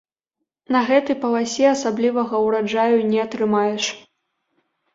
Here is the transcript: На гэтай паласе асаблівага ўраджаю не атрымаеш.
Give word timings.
На 0.75 0.79
гэтай 0.87 1.17
паласе 1.25 1.65
асаблівага 1.73 2.35
ўраджаю 2.47 2.97
не 3.13 3.23
атрымаеш. 3.27 3.83